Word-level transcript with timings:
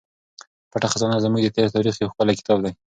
پټه 0.71 0.87
خزانه 0.91 1.17
زموږ 1.25 1.41
د 1.43 1.49
تېر 1.55 1.67
تاریخ 1.75 1.95
یو 1.97 2.11
ښکلی 2.13 2.35
کتاب 2.39 2.57
دی. 2.63 2.71